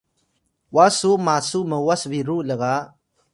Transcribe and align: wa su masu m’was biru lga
wa 0.75 0.85
su 0.97 1.11
masu 1.25 1.59
m’was 1.69 2.01
biru 2.11 2.35
lga 2.49 2.73